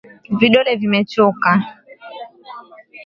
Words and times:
Vidole 0.39 0.73
vimechoka. 0.79 1.51